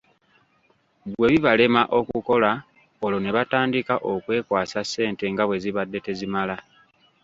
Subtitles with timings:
[1.17, 2.51] Bwebibalema okukola
[3.05, 6.57] olwo nebatandika okwekwasa ssente nga bwezibadde tezitamala.